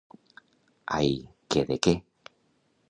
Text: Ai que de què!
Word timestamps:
Ai 0.99 1.11
que 1.51 1.67
de 1.73 1.81
què! 1.85 1.95